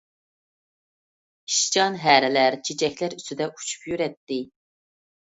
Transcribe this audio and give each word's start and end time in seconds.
ئىشچان 1.51 1.97
ھەرىلەر 2.05 2.57
چېچەكلەرنىڭ 2.69 3.19
ئۈستىدە 3.25 3.49
ئۇچۇپ 3.57 3.85
يۈرەتتى. 3.91 4.39